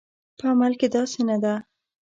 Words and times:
په 0.37 0.43
عمل 0.51 0.73
کې 0.79 0.87
داسې 0.95 1.21
نه 1.29 1.37
ده 1.43 1.53